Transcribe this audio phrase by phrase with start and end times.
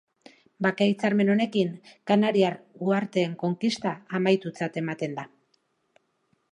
[0.65, 1.75] Bake hitzarmen honekin,
[2.11, 2.57] Kanariar
[2.87, 5.29] uharteen konkista, amaitutzat ematen da.